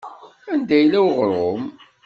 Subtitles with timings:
[0.53, 1.63] Anda yella weɣṛum?